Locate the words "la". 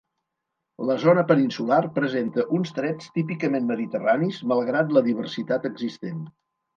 0.89-0.93, 4.97-5.05